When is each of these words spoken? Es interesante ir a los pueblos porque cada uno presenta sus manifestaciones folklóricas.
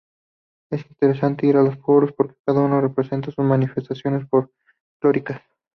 Es 0.71 0.81
interesante 0.89 1.45
ir 1.45 1.57
a 1.57 1.61
los 1.61 1.77
pueblos 1.77 2.11
porque 2.13 2.33
cada 2.43 2.61
uno 2.61 2.91
presenta 2.95 3.29
sus 3.29 3.45
manifestaciones 3.45 4.27
folklóricas. 4.29 5.43